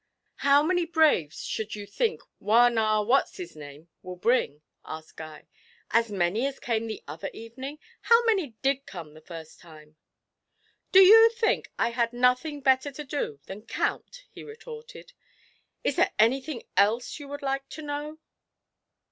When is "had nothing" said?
11.91-12.61